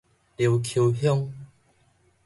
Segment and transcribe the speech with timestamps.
[0.35, 1.29] 琉球鄉